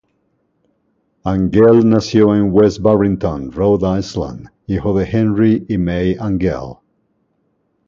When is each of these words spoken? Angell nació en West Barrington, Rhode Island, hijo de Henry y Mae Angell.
Angell 1.27 1.83
nació 1.87 2.33
en 2.35 2.51
West 2.51 2.79
Barrington, 2.79 3.51
Rhode 3.51 3.99
Island, 3.99 4.49
hijo 4.65 4.97
de 4.97 5.05
Henry 5.05 5.63
y 5.69 5.77
Mae 5.77 6.17
Angell. 6.19 6.79